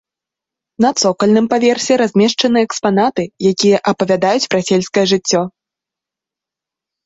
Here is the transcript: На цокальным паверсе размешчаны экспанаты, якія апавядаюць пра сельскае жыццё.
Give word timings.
На 0.85 0.89
цокальным 1.01 1.45
паверсе 1.51 1.93
размешчаны 2.03 2.59
экспанаты, 2.69 3.23
якія 3.53 3.77
апавядаюць 3.95 4.49
пра 4.55 4.59
сельскае 4.73 5.05
жыццё. 5.15 5.41